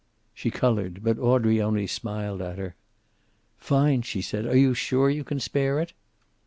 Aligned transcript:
She 0.33 0.49
colored, 0.49 1.03
but 1.03 1.19
Audrey 1.19 1.61
only 1.61 1.85
smiled 1.85 2.41
at 2.41 2.57
her. 2.57 2.73
"Fine!" 3.59 4.01
she 4.01 4.19
said. 4.23 4.47
"Are 4.47 4.55
you 4.57 4.73
sure 4.73 5.11
you 5.11 5.23
can 5.23 5.39
spare 5.39 5.79
it?" 5.79 5.93